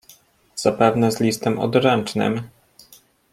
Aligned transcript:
Zapewne 0.55 1.11
z 1.11 1.19
listem 1.19 1.59
odręcznym? 1.59 2.43